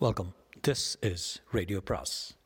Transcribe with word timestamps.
Welcome. 0.00 0.32
This 0.66 0.98
is 1.02 1.42
Radio 1.52 1.80
Pras. 1.90 2.36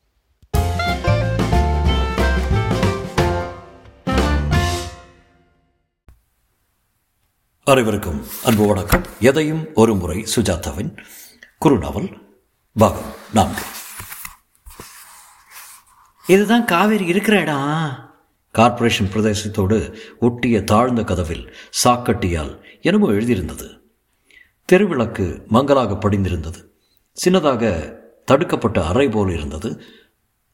அனைவருக்கும் 7.65 8.27
அன்பு 8.45 8.67
வணக்கம். 8.67 9.03
எதையும் 9.21 9.69
ஒரு 9.75 9.95
முறை 9.95 10.27
சுஜாதாவின் 10.37 10.97
குறுநாவல் 11.65 12.21
பாகம் 12.75 13.13
நான்கு. 13.35 13.63
இதுதான் 16.27 16.65
காவேரி 16.65 17.07
இருக்கிற 17.07 17.41
இடம். 17.41 18.15
கார்ப்பரேஷன் 18.53 19.07
பிரதேசத்தோடு 19.07 19.99
ஒட்டிய 20.21 20.65
தாழ்ந்த 20.65 21.03
கதவில் 21.03 21.55
சாக்கட்டியால் 21.85 22.61
என்னமோ 22.81 23.11
எழுதியிருந்தது. 23.11 23.81
தெருவிளக்கு 24.73 25.47
மங்கலாக 25.47 25.97
படிந்திருந்தது. 25.97 26.70
சின்னதாக 27.25 27.93
தடுக்கப்பட்ட 28.25 28.85
அறை 28.85 29.09
போல் 29.09 29.33
இருந்தது. 29.33 29.81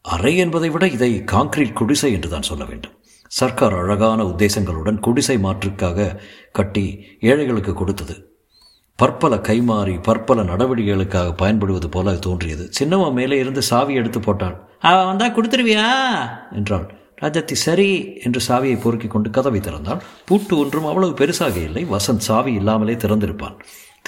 அறை 0.03 0.37
என்பதை 0.37 0.69
விட 0.69 0.89
இதை 0.89 1.25
காங்கிரீட் 1.25 1.75
குடிசை 1.75 2.13
என்று 2.13 2.29
தான் 2.29 2.43
சொல்ல 2.43 2.65
வேண்டும். 2.65 2.93
சர்க்கார் 3.29 3.75
அழகான 3.75 4.25
உத்தேசங்களுடன் 4.25 4.99
குடிசை 4.99 5.37
மாற்றுக்காக 5.37 6.17
கட்டி 6.53 7.05
ஏழைகளுக்கு 7.21 7.75
கொடுத்தது. 7.75 8.31
பற்பல 8.97 9.37
கைமாறி 9.37 10.03
பற்பல 10.03 10.43
நடவடிக்கைகளுக்காக 10.43 11.33
பயன்படுவது 11.37 11.89
போல 11.89 12.15
தோன்றியது. 12.17 12.71
சின்னம்மா 12.81 13.13
மேலே 13.13 13.39
இருந்து 13.39 13.63
சாவி 13.63 13.95
எடுத்து 13.95 14.21
போட்டாள். 14.21 14.69
அவன் 14.81 15.07
வந்தா 15.07 15.27
கொடுத்துருவியா? 15.27 15.95
என்றாள். 16.55 16.95
ராஜாத்தி 17.23 17.53
சரி 17.53 18.19
என்று 18.23 18.41
சாவியை 18.49 18.81
பொறுக்கிக் 18.81 19.11
கொண்டு 19.11 19.31
கதவை 19.31 19.61
திறந்தாள். 19.61 20.01
பூட்டு 20.27 20.59
ஒன்றும் 20.59 20.85
அவ்வளவு 20.85 21.13
பெருசாக 21.13 21.57
இல்லை. 21.57 21.85
வசந்த் 21.85 22.17
சாவி 22.17 22.53
இல்லாமலே 22.53 22.95
திறந்திருப்பான். 22.95 23.57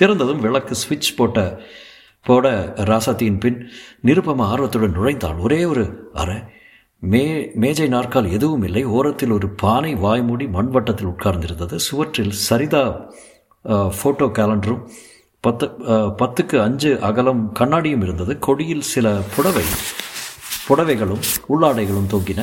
திறந்ததும் 0.01 0.39
விளக்கு 0.39 0.75
சுவிட்ச் 0.75 1.17
போட்ட 1.17 1.61
போட 2.27 2.47
ராசாத்தியின் 2.91 3.41
பின் 3.43 3.59
நிருப்பம 4.07 4.47
ஆர்வத்துடன் 4.53 4.97
நுழைந்தாள். 4.97 5.39
ஒரே 5.47 5.61
ஒரு 5.73 5.85
அறை 6.23 6.39
மே 7.03 7.25
மேஜை 7.63 7.87
நாற்கால் 7.89 8.33
எதுவும் 8.37 8.65
இல்லை. 8.69 8.83
ஓரத்தில் 8.97 9.35
ஒரு 9.37 9.49
பானை 9.63 9.93
வாய்மூடி 10.05 10.47
மண்வட்டத்தில் 10.57 11.11
உட்கார்ந்திருந்தது. 11.13 11.77
சுவற்றில் 11.89 12.35
சரிதா 12.49 12.83
ஃபோட்டோ 13.99 14.27
கேலண்டரும் 14.39 14.83
பத்து 15.45 15.67
பத்துக்கு 16.21 16.57
அஞ்சு 16.67 16.91
அகலம் 17.09 17.43
கண்ணாடியும் 17.59 18.05
இருந்தது. 18.07 18.33
கொடியில் 18.47 18.89
சில 18.93 19.07
புடவை 19.35 19.65
புடவைகளும் 20.69 21.23
உள்ளாடைகளும் 21.53 22.11
தொங்கின. 22.15 22.41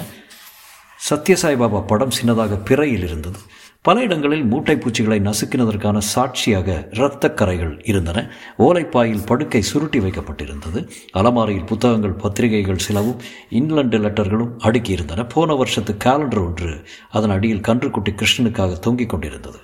சத்யசாய் 0.99 1.59
பாபா 1.61 1.79
படம் 1.91 2.15
சின்னதாக 2.17 2.53
பிறையில் 2.69 3.05
இருந்தது. 3.09 3.39
பல 3.87 4.01
இடங்களில் 4.01 4.45
மூட்டை 4.51 4.75
பூச்சிகளை 4.75 5.19
நசுக்கினதற்கான 5.19 5.97
சாட்சியாக 5.97 6.87
இரத்தக்கரைகள் 6.91 7.73
இருந்தன. 7.83 8.19
ஓலைப்பாயில் 8.57 9.25
படுக்கை 9.25 9.61
சுருட்டி 9.61 9.99
வைக்கப்பட்டிருந்தது. 9.99 10.89
அலமாரியில் 11.11 11.65
புத்தகங்கள் 11.65 12.13
பத்திரிகைகள் 12.13 12.85
சிலவும் 12.85 13.19
இங்கிலாந்து 13.49 13.97
லெட்டர்களும் 13.97 14.53
அடுக்கியிருந்தன. 14.67 15.29
போன 15.29 15.53
வருஷத்து 15.53 15.93
காலண்டர் 16.05 16.43
ஒன்று 16.45 16.85
அதன் 17.11 17.29
அடியில் 17.29 17.65
கன்றுக்குட்டி 17.67 18.13
கிருஷ்ணனுக்காக 18.21 18.79
தொங்கிக் 18.79 19.09
கொண்டிருந்தது. 19.09 19.59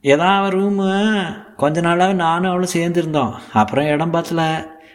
ஏதாவது 0.00 0.56
ரூமு 0.56 0.90
கொஞ்ச 1.56 1.80
நாளாக 1.80 2.12
நானும் 2.12 2.50
அவளும் 2.50 2.74
சேர்ந்துருந்தோம். 2.74 3.32
அப்புறம் 3.52 3.86
இடம் 3.86 4.12
பார்த்தல 4.12 4.42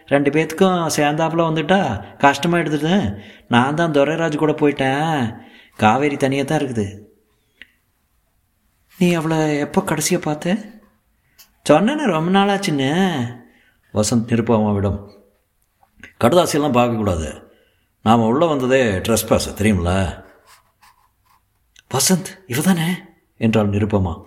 ரெண்டு 0.08 0.30
பேத்துக்கும் 0.30 0.88
சேர்ந்தாப்புல 0.98 1.48
வந்துட்டா? 1.50 1.82
கஷ்டமாக 2.18 2.64
எடுத்துட்டு. 2.64 3.18
நான் 3.48 3.76
தான் 3.76 3.92
துரைராஜ் 3.92 4.44
கூட 4.44 4.52
போயிட்டேன். 4.52 5.36
காவேரி 5.76 6.18
தனியாக 6.18 6.48
தான் 6.50 6.60
இருக்குது. 6.60 7.05
நீ 8.98 9.14
அவளை 9.14 9.58
எப்போ 9.58 9.84
கடைசியாக 9.84 10.26
பார்த்த? 10.26 10.74
சொன்னேன்னு 11.70 12.06
ரொம்ப 12.06 12.40
நாளாச்சுன்னு. 12.40 13.44
வசந்த் 13.94 14.28
நிருப்பமாவிடம் 14.28 15.14
கடுதாசியெல்லாம் 16.20 16.78
பார்க்கக்கூடாது. 16.78 17.44
நாம் 18.04 18.22
உள்ளே 18.22 18.48
வந்ததே 18.48 18.98
ட்ரெஸ் 18.98 19.28
பாஸ் 19.28 19.50
தெரியுமில்ல 19.50 20.24
வசந்த் 21.94 22.40
இவ 22.48 22.62
தானே 22.62 22.94
என்றாள் 23.38 23.70
நிருப்பமா 23.70 24.24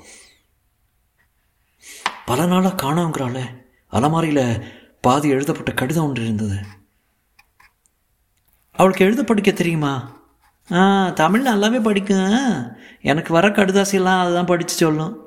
பல 2.26 2.47
நாளாக 2.47 2.87
காணோங்கிறாளே. 2.87 3.64
அலமாரியில் 3.91 4.75
பாதி 5.00 5.28
எழுதப்பட்ட 5.28 5.72
கடிதம் 5.72 6.04
ஒன்று 6.04 6.22
இருந்தது. 6.22 6.59
அவளுக்கு 8.72 9.04
எழுத 9.04 9.25
படிக்க 9.25 9.50
தெரியுமா? 9.50 10.18
ஆ 10.73 11.09
தமிழ் 11.09 11.47
நல்லாவே 11.47 11.83
படிக்கும் 11.83 12.77
எனக்கு 13.03 13.33
வர 13.33 13.49
கடிதாசியெல்லாம் 13.49 14.21
அதுதான் 14.21 14.47
படித்து 14.47 14.75
சொல்லும். 14.75 15.27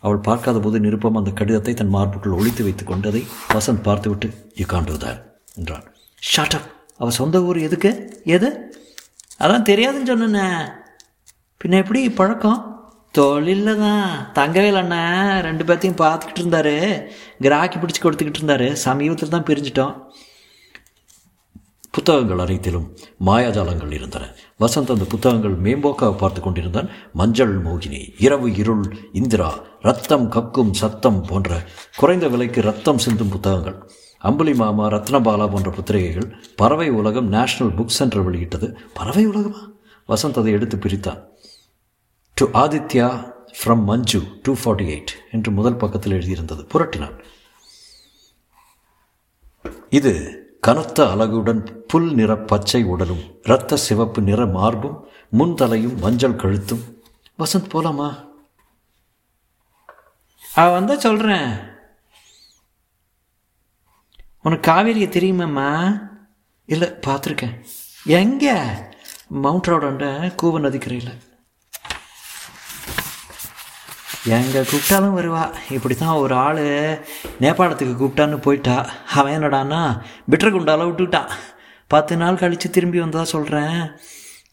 அவள் 0.00 0.18
பார்க்காத 0.18 0.58
போது 0.58 0.78
நிருப்பம் 0.78 1.16
அந்த 1.16 1.30
கடிதத்தை 1.30 1.74
தன் 1.74 1.94
மார்புக்குள் 1.94 2.36
ஒளித்து 2.36 2.62
வைத்துக் 2.62 2.86
கொண்டதை 2.86 3.24
வசந்த் 3.54 3.82
பார்த்துவிட்டு 3.82 4.30
யூ 4.54 4.66
கான் 4.66 4.84
டூ 4.84 4.92
that 4.92 5.22
என்றான். 5.56 5.84
ஷாட் 6.20 6.54
அப் 6.54 6.70
அவள் 6.98 7.12
சொந்த 7.12 7.42
ஊர் 7.42 7.58
எதுக்கு? 7.58 8.20
எது? 8.24 8.74
அதான் 9.38 9.66
தெரியாதுன்னு 9.68 10.06
சொன்னேண்ணே 10.06 10.72
பின்ன 11.64 11.76
எப்படி? 11.76 12.10
பழக்கம்? 12.10 12.70
தொழிலில் 13.10 13.78
தான். 13.78 14.32
தங்கவேல் 14.32 14.74
அண்ணன் 14.74 15.42
ரெண்டு 15.42 15.64
பேர்த்தையும் 15.64 16.00
பார்த்துக்கிட்டு 16.02 16.40
இருந்தாரு. 16.40 17.06
கிராக்கி 17.40 17.78
பிடிச்சி 17.78 18.02
கொடுத்துக்கிட்டு 18.02 18.40
இருந்தாரு. 18.42 18.72
சமீபத்தில் 18.72 19.28
தான் 19.28 19.42
பிரிஞ்சிட்டோம். 19.42 20.10
புத்தகங்கள் 21.92 22.38
அனைத்திலும் 22.38 22.96
மாயாஜாலங்கள் 23.26 23.92
இருந்தன. 23.92 24.34
வசந்த் 24.60 24.90
அந்த 24.90 25.04
புத்தகங்கள் 25.08 25.60
மேம்போக்காக 25.60 26.16
பார்த்து 26.16 26.40
கொண்டிருந்தான். 26.40 26.88
மஞ்சள் 27.12 27.62
மோகினி 27.62 28.14
இரவு 28.18 28.54
இருள் 28.54 28.96
இந்திரா 29.12 29.58
ரத்தம் 29.80 30.30
கக்கும் 30.30 30.72
சத்தம் 30.72 31.22
போன்ற 31.22 31.64
குறைந்த 31.96 32.28
விலைக்கு 32.28 32.62
ரத்தம் 32.62 32.98
சிந்தும் 32.98 33.28
புத்தகங்கள். 33.28 33.90
அம்புலி 34.18 34.54
மாமா 34.54 34.88
ரத்னபாலா 34.88 35.50
போன்ற 35.50 35.70
புத்திரிகைகள் 35.70 36.34
பறவை 36.56 36.90
உலகம் 36.90 37.28
நேஷனல் 37.28 37.74
புக் 37.74 37.86
சென்டர் 37.86 38.22
வெளியிட்டது. 38.22 38.78
பறவை 38.94 39.26
உலகமா? 39.26 39.70
வசந்த் 40.08 40.38
அதை 40.38 40.52
எடுத்து 40.52 40.76
பிரித்தான். 40.76 41.24
To 42.34 42.46
Aditya 42.46 43.32
from 43.64 43.82
Manju 43.82 44.22
two 44.42 44.54
forty 44.64 44.86
eight 44.86 45.12
என்று 45.30 45.52
முதல் 45.52 45.76
பக்கத்தில் 45.76 46.12
எழுதியிருந்தது. 46.12 46.66
புரட்டினான். 46.74 47.24
இது 49.90 50.36
கனத்த 50.66 51.04
அழகுடன் 51.04 51.72
புல் 51.88 52.14
நிற 52.14 52.36
பச்சை 52.36 52.84
உடலும் 52.84 53.40
இரத்த 53.42 53.76
சிவப்பு 53.76 54.22
நிற 54.22 54.46
மார்பும் 54.46 55.08
முன்தலையும் 55.38 55.96
மஞ்சள் 55.96 56.36
கழுத்தும். 56.36 56.82
வசந்த் 57.38 57.72
போலாமா? 57.72 58.28
அவ 60.54 60.72
வந்தா 60.72 60.98
சொல்கிறேன் 60.98 61.58
உனக்கு 64.42 64.70
காவேரியை 64.70 65.08
தெரியுமாம்மா? 65.08 66.00
இல்லை 66.66 66.88
பார்த்துருக்கேன். 66.88 67.64
எங்கே? 68.04 68.60
மவுண்ட் 69.28 69.66
ரோடாண்ட 69.66 70.34
கூவ 70.42 70.60
நதிக்கரையில். 70.60 71.31
எங்கே 74.24 74.60
கூப்பிட்டாலும் 74.60 75.16
வருவா. 75.18 75.44
இப்படி 75.76 75.94
தான் 75.94 76.18
ஒரு 76.24 76.34
ஆள் 76.34 76.60
நேபாளத்துக்கு 77.42 77.94
கூப்பிட்டான்னு 78.00 78.36
போயிட்டா. 78.46 78.76
அவன் 79.18 79.34
என்னடான்னா 79.36 79.80
பிட்ரகுண்டால 80.30 80.86
விட்டுக்கிட்டான் 80.88 81.32
பத்து 81.86 82.16
நாள் 82.16 82.38
கழித்து 82.42 82.68
திரும்பி 82.70 82.98
வந்தால் 82.98 83.32
சொல்கிறேன் 83.32 83.78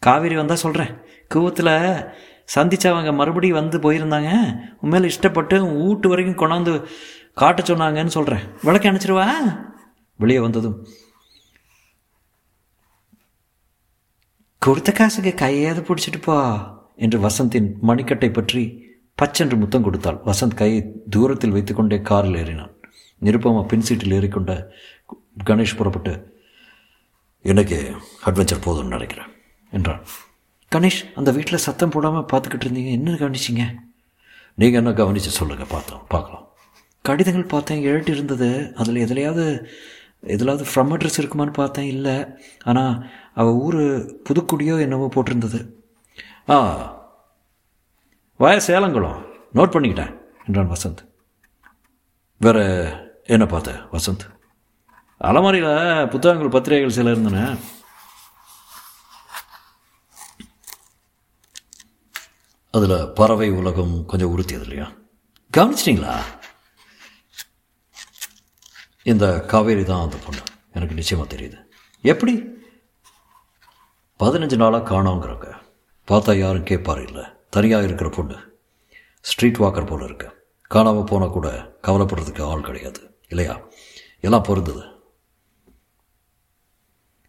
காவேரி 0.06 0.36
வந்தால் 0.40 0.62
சொல்கிறேன் 0.64 0.92
கூவத்தில் 1.34 1.72
சந்தித்தவங்க 2.56 3.12
மறுபடியும் 3.20 3.60
வந்து 3.60 3.78
போயிருந்தாங்க. 3.78 4.32
உண்மையில் 4.80 5.10
இஷ்டப்பட்டு 5.12 5.56
வீட்டு 5.76 6.08
வரைக்கும் 6.12 6.40
கொண்டாந்து 6.42 6.74
காட்ட 7.42 7.62
சொன்னாங்கன்னு 7.62 8.16
சொல்கிறேன் 8.16 8.44
விளக்கு 8.66 8.90
அணைச்சிருவா 8.90 9.28
வெளியே 10.16 10.40
வந்ததும். 10.46 10.76
கொடுத்த 14.58 14.90
காசுக்கு 14.92 15.34
கையாவது 15.34 15.80
பிடிச்சிட்டு 15.88 16.20
போ 16.22 16.36
என்று 16.96 17.18
வசந்தின் 17.26 17.68
மணிக்கட்டை 17.88 18.30
பற்றி 18.32 18.64
பச்சென்று 19.20 19.56
முத்தம் 19.62 19.86
கொடுத்தாள். 19.86 20.18
வசந்த் 20.28 20.58
கையை 20.60 20.80
தூரத்தில் 21.14 21.54
வைத்துக்கொண்டே 21.56 21.98
காரில் 22.10 22.38
ஏறினான். 22.42 22.74
நிருப்பமா 23.22 23.62
பின் 23.70 23.86
சீட்டில் 23.86 24.16
ஏறிக்கொண்ட 24.18 24.52
கணேஷ் 25.48 25.78
புறப்பட்டு 25.78 26.12
எனக்கு 27.44 27.78
அட்வென்ச்சர் 28.28 28.64
போதும்னு 28.66 28.94
நினைக்கிறேன் 28.96 29.30
என்றான் 29.72 30.02
கணேஷ் 30.72 31.00
அந்த 31.18 31.30
வீட்டில் 31.36 31.64
சத்தம் 31.64 31.92
போடாமல் 31.94 32.28
பார்த்துக்கிட்டு 32.32 32.66
இருந்தீங்க. 32.66 32.90
என்ன 32.98 33.14
கவனிச்சிங்க? 33.22 33.64
நீங்கள் 34.58 34.80
என்ன 34.80 34.90
கவனித்து 35.00 35.30
சொல்லுங்கள் 35.38 35.72
பார்த்தோம் 35.72 36.02
பார்க்கலாம். 36.14 36.44
கடிதங்கள் 37.04 37.52
பார்த்தேன் 37.52 37.84
எழுட்டி 37.90 38.12
இருந்தது. 38.16 38.48
அதில் 38.80 39.02
எதுலையாவது 39.06 39.44
எதுலாவது 40.34 40.64
ஃப்ரம் 40.70 40.90
அட்ரஸ் 40.94 41.18
இருக்குமான்னு 41.20 41.54
பார்த்தேன் 41.58 41.90
இல்லை. 41.94 42.16
ஆனால் 42.70 42.94
அவள் 43.40 43.58
ஊர் 43.66 43.80
புதுக்குடியோ 44.28 44.74
என்னவோ 44.86 45.06
போட்டிருந்தது. 45.14 45.60
ஆ 46.52 46.56
வய 48.40 48.60
சேலங்குளம். 48.66 49.18
நோட் 49.54 49.72
பண்ணிக்கிட்டேன் 49.72 50.12
என்றான் 50.46 50.70
வசந்த். 50.70 51.00
வேற 52.38 52.58
என்ன 53.24 53.46
பார்த்த 53.46 53.72
வசந்த்? 53.92 54.24
அலமாரியில் 55.18 56.08
புத்தகங்கள் 56.08 56.48
பத்திரிகைகள் 56.48 56.94
சில 56.94 57.10
இருந்தன. 57.10 57.56
அதில் 62.70 63.12
பறவை 63.14 63.50
உலகம் 63.50 64.06
கொஞ்சம் 64.06 64.38
உறுத்தியது 64.38 64.60
இல்லையா? 64.60 64.92
கவனிச்சிட்டிங்களா? 65.56 66.16
இந்த 69.02 69.40
காவேரி 69.40 69.84
தான் 69.84 70.02
அந்த 70.02 70.16
பொண்ணு 70.16 70.42
எனக்கு 70.72 70.94
நிச்சயமாக 70.94 71.36
தெரியுது. 71.36 71.64
எப்படி? 72.00 72.34
பதினஞ்சு 74.18 74.56
நாளாக 74.56 74.94
காணோங்கிறாங்க 74.94 75.52
பார்த்தா 76.08 76.38
யாரும் 76.38 76.70
கேட்பார் 76.72 77.04
இல்லை. 77.06 77.38
தனியாக 77.54 77.84
இருக்கிற 77.84 78.10
பொண்ணு. 78.10 78.36
ஸ்ட்ரீட் 79.20 79.62
வாக்கர் 79.62 79.88
போல் 79.88 80.04
இருக்கு. 80.04 80.28
காணாமல் 80.68 81.08
போனால் 81.10 81.36
கூட 81.36 81.48
கவலைப்படுறதுக்கு 81.82 82.48
ஆள் 82.50 82.68
கிடையாது. 82.68 83.00
இல்லையா? 83.28 83.54
எல்லாம் 84.20 84.46
பொருந்தது. 84.48 84.84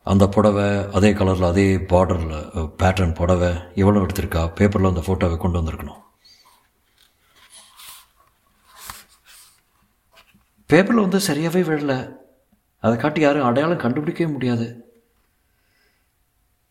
அந்த 0.03 0.27
புடவை 0.27 0.67
அதே 0.97 1.13
கலரில் 1.13 1.49
அதே 1.49 1.65
பார்டரில் 1.77 2.37
பேட்டர்ன் 2.81 3.15
புடவை 3.15 3.49
எவ்வளோ 3.75 3.99
எடுத்திருக்கா? 3.99 4.41
பேப்பரில் 4.53 4.91
அந்த 4.91 5.03
ஃபோட்டோவை 5.07 5.37
கொண்டு 5.37 5.61
வந்திருக்கணும். 5.61 5.99
பேப்பரில் 10.65 11.05
வந்து 11.05 11.19
சரியாகவே 11.27 11.63
விழல. 11.69 11.95
அதை 12.79 12.97
காட்டி 12.97 13.21
யாரும் 13.21 13.43
அடையாளம் 13.43 13.79
கண்டுபிடிக்கவே 13.79 14.31
முடியாது. 14.31 14.67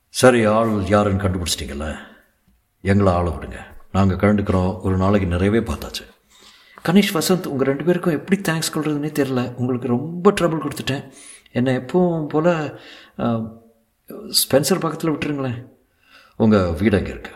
சரி 0.08 0.44
ஆள் 0.44 0.70
யாருன்னு 0.84 1.22
கண்டுபிடிச்சிட்டிங்கல்ல? 1.22 2.09
எங்களை 2.80 3.12
ஆளை 3.12 3.32
விடுங்க. 3.32 3.58
நாங்கள் 3.92 4.16
கலந்துக்கிறோம் 4.16 4.80
ஒரு 4.80 4.96
நாளைக்கு 4.96 5.28
நிறையவே 5.28 5.58
பார்த்தாச்சு. 5.58 6.04
கணேஷ் 6.84 7.14
வசந்த் 7.14 7.46
உங்கள் 7.46 7.66
ரெண்டு 7.66 7.84
பேருக்கும் 7.84 8.12
எப்படி 8.12 8.40
தேங்க்ஸ் 8.40 8.70
சொல்கிறதுனே 8.74 9.10
தெரில 9.18 9.54
உங்களுக்கு 9.54 9.88
ரொம்ப 9.88 10.32
ட்ரபிள் 10.32 10.62
கொடுத்துட்டேன். 10.64 11.10
என்னை 11.52 11.76
எப்பவும் 11.76 12.26
போல் 12.26 12.80
ஸ்பென்சர் 14.10 14.80
பக்கத்தில் 14.80 15.10
விட்டுருங்களேன். 15.10 15.66
உங்கள் 16.36 16.72
வீடு 16.72 16.96
அங்கே 16.96 17.10
இருக்கு? 17.10 17.30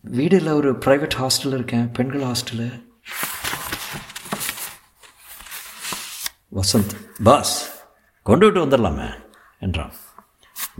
வீடு 0.00 0.36
இல்லை 0.36 0.52
ஒரு 0.52 0.72
ப்ரைவேட் 0.72 1.16
ஹாஸ்டலில் 1.18 1.54
இருக்கேன். 1.54 1.90
பெண்கள் 1.92 2.20
ஹாஸ்டலு 2.20 2.68
வசந்த் 6.54 6.92
பாஸ் 7.22 7.54
கொண்டு 8.22 8.52
விட்டு 8.52 8.64
வந்துடலாமே 8.66 9.08
என்றான். 9.58 9.92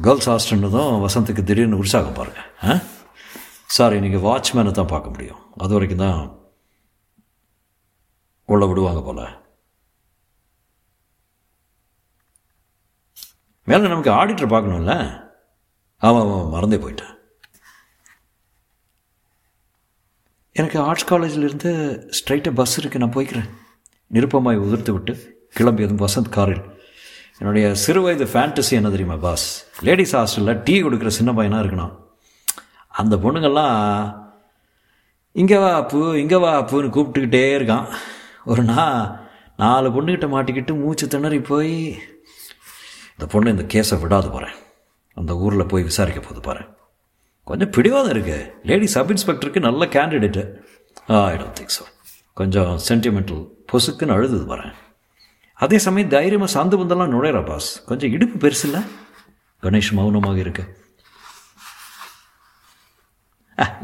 கேர்ள்ஸ் 0.03 0.31
ஹாஸ்டல்னதும் 0.31 1.07
வசந்துக்கு 1.07 1.43
திடீர்னு 1.45 1.77
உற்சாகம் 1.77 2.13
பாருங்கள் 2.13 2.51
ஆ? 2.65 2.79
சாரி 3.77 3.97
நீங்கள் 4.03 4.25
வாட்ச்மேனை 4.27 4.73
தான் 4.79 4.93
பார்க்க 4.93 5.13
முடியும். 5.15 5.41
அது 5.63 5.75
வரைக்கும் 5.77 6.03
தான் 6.05 6.21
உள்ள 8.53 8.65
விடுவாங்க 8.71 9.01
போல. 9.07 9.21
மேலே 13.69 13.89
நமக்கு 13.93 14.13
ஆடிட்டர் 14.19 14.53
பார்க்கணும்ல? 14.53 14.95
ஆமாம் 16.07 16.23
ஆமாம் 16.25 16.53
மறந்தே 16.55 16.79
போயிட்டேன். 16.85 17.13
எனக்கு 20.61 20.79
ஆர்ட்ஸ் 20.89 21.09
காலேஜிலிருந்து 21.13 21.71
ஸ்ட்ரைட்டாக 22.19 22.59
பஸ் 22.61 22.77
இருக்குது 22.81 23.03
நான் 23.05 23.17
போய்க்கிறேன். 23.17 23.49
நிருப்பமாய் 24.17 24.63
உதிர்த்து 24.67 24.93
விட்டு 24.97 25.15
கிளம்பியதும் 25.59 26.05
வசந்த் 26.05 26.35
காரில். 26.37 26.63
என்னுடைய 27.39 27.67
சிறு 27.85 28.01
வயது 28.03 28.27
ஃபேண்டசி 28.33 28.73
என்ன 28.81 28.91
தெரியுமா 28.95 29.17
பாஸ் 29.27 29.47
லேடிஸ் 29.89 30.17
ஹாஸ்டலில் 30.17 30.63
டீ 30.67 30.75
கொடுக்குற 30.83 31.13
சின்ன 31.21 31.33
பையனாக 31.39 31.65
இருக்கணும். 31.65 31.95
அந்த 32.95 33.15
பொண்ணுங்கள்லாம் 33.17 33.79
இங்கே 35.37 35.59
வா 35.59 35.71
அப்பு 35.75 36.01
இங்கே 36.21 36.37
வா 36.37 36.51
அப்புன்னு 36.61 36.95
கூப்பிட்டுக்கிட்டே 36.95 37.45
இருக்கான். 37.59 37.87
ஒரு 38.45 38.63
நாள் 38.63 38.99
நாலு 39.57 39.89
பொண்ணுக்கிட்ட 39.89 40.27
மாட்டிக்கிட்டு 40.35 40.73
மூச்சு 40.75 41.07
திணறி 41.09 41.41
போய் 41.43 41.75
இந்த 43.15 43.27
பொண்ணு 43.33 43.51
இந்த 43.51 43.65
கேஸை 43.75 43.97
விடாது 44.01 44.29
போகிறேன் 44.31 44.55
அந்த 45.17 45.33
ஊரில் 45.37 45.71
போய் 45.73 45.83
விசாரிக்க 45.83 46.21
போகுது 46.21 46.41
பாரு. 46.41 46.63
கொஞ்சம் 47.47 47.71
பிடிவாதம் 47.71 48.13
இருக்குது 48.15 48.45
லேடி 48.63 48.87
சப் 48.87 49.11
இன்ஸ்பெக்டருக்கு 49.11 49.61
நல்ல 49.61 49.85
கேண்டிடேட்டு 49.87 50.43
ஆ 51.11 51.19
ஐ 51.27 51.35
டோன்ட் 51.37 51.59
திங்க் 51.59 51.75
ஸோ 51.79 51.85
கொஞ்சம் 52.37 52.79
சென்டிமெண்டல் 52.89 53.43
பொசுக்குன்னு 53.73 54.15
அழுதுது 54.15 54.47
வரேன் 54.47 54.73
அதே 55.59 55.79
சமயம் 55.79 56.09
தைரியமாக 56.09 56.53
சாந்து 56.55 56.77
பந்தெல்லாம் 56.77 57.13
நுழையிற 57.15 57.41
பாஸ் 57.45 57.69
கொஞ்சம் 57.87 58.13
இடுப்பு 58.13 58.39
பெருசு 58.39 58.65
இல்லை 58.65 58.81
கணேஷ் 59.63 59.93
மௌனமாக 59.93 60.39
இருக்குது 60.39 60.71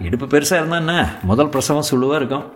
இடுப்பு 0.07 0.27
பெருசாக 0.27 0.61
இருந்தா 0.61 0.79
என்ன? 0.83 0.95
முதல் 1.31 1.53
பிரசவம் 1.55 1.89
சுழுவாக 1.91 2.21
இருக்கும். 2.21 2.47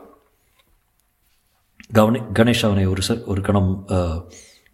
கவனி 1.98 2.20
கணேஷ் 2.38 2.64
அவனை 2.68 2.84
ஒரு 2.92 3.02
ச 3.08 3.10
ஒரு 3.32 3.40
கணம் 3.48 3.70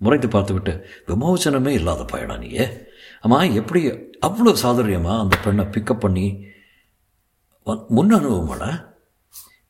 முறைத்து 0.04 0.28
பார்த்துவிட்டு 0.34 0.72
விமோசனமே 1.10 1.72
இல்லாத 1.78 2.04
பயணா 2.12 2.36
நீயே. 2.42 2.66
அம்மா 3.24 3.38
எப்படி 3.60 3.80
அவ்வளோ 4.26 4.52
சாதுரியமாக 4.62 5.22
அந்த 5.24 5.36
பெண்ணை 5.44 5.64
பிக்கப் 5.74 6.04
பண்ணி 6.04 6.26
முன் 7.96 8.14
அனுபவமாட? 8.18 8.64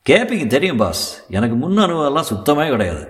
கேப்பிங்க 0.05 0.45
தெரியும் 0.53 0.79
பாஸ். 0.83 1.03
எனக்கு 1.37 1.55
முன் 1.63 1.83
அனுபவம்லாம் 1.85 2.29
சுத்தமே 2.29 2.67
கிடையாது. 2.73 3.03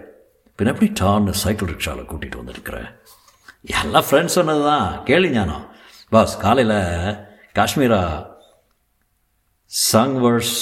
பின் 0.60 0.72
எப்படி 0.72 0.90
டான்னு 1.02 1.36
சைக்கிள் 1.44 1.72
ரிக்ஷாவில் 1.74 2.10
கூட்டிகிட்டு 2.10 2.42
வந்திருக்கிறேன் 2.42 2.90
எல்லாம் 3.82 4.08
ஃப்ரெண்ட்ஸ் 4.08 4.38
சொன்னது 4.38 4.64
தான் 4.72 4.88
கேள்வி 5.10 5.30
ஞானம். 5.36 5.64
பாஸ் 6.14 6.36
காலையில் 6.44 6.78
Kashmira 7.58 8.02
Singh 9.72 10.16
versus 10.26 10.56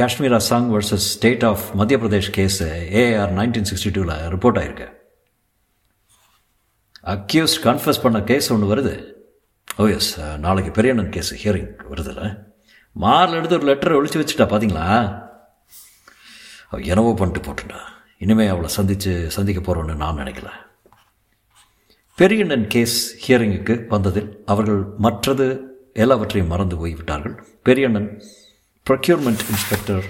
Kashmira 0.00 0.38
Singh 0.48 0.68
versus 0.74 1.06
state 1.14 1.44
of 1.44 1.62
Madhya 1.74 2.00
Pradesh 2.02 2.30
case 2.30 2.62
AR 3.02 3.32
nineteen 3.38 3.66
sixty 3.70 3.92
டூவில் 3.96 4.14
ரிப்போர்ட் 4.34 4.60
ஆயிருக்கு. 4.60 4.88
அக்யூஸ்ட் 7.14 7.60
கன்ஃபஸ் 7.64 8.02
பண்ண 8.02 8.20
கேஸ் 8.22 8.52
ஒன்று 8.52 8.74
வருது. 8.74 9.10
Oh 9.78 9.82
ஓ 9.82 9.88
எஸ் 9.88 10.20
uh, 10.20 10.38
நாளைக்கு 10.38 10.70
பெரியண்ணன் 10.70 11.08
கேஸ் 11.08 11.30
ஹியரிங் 11.34 11.70
வருதுல்ல 11.90 12.22
மாரில் 12.96 13.34
எடுத்து 13.34 13.58
ஒரு 13.58 13.66
லெட்டரை 13.68 13.94
ஒழிச்சு 13.98 14.20
வச்சுட்டா 14.20 14.46
பார்த்தீங்களா 14.52 14.86
அவ 16.70 16.80
என்னவோ 16.82 17.14
பண்ணிட்டு 17.14 17.46
போட்டுட்டா. 17.46 17.80
இனிமேல் 18.18 18.48
அவளை 18.48 18.68
சந்தித்து 18.68 19.30
சந்திக்க 19.30 19.60
போகிறோன்னு 19.60 19.94
நான் 19.94 20.16
நினைக்கல. 20.16 20.50
பெரியண்ணன் 22.16 22.66
கேஸ் 22.66 23.26
ஹியரிங்குக்கு 23.26 23.86
வந்ததில் 23.86 24.42
அவர்கள் 24.46 24.84
மற்றது 24.98 25.71
எல்லாவற்றையும் 25.94 26.48
மறந்து 26.48 26.76
போய்விட்டார்கள். 26.76 27.34
பெரியண்ணன் 27.62 28.22
ப்ரொக்யூர்மெண்ட் 28.90 29.42
இன்ஸ்பெக்டர் 29.52 30.04